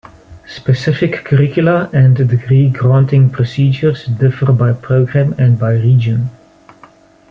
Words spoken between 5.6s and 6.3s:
region.